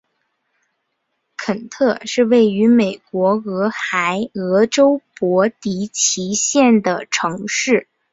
[1.37, 7.87] 肯特是位于美国俄亥俄州波蒂奇县的城市。